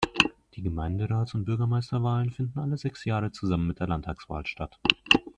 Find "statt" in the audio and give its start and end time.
4.47-4.79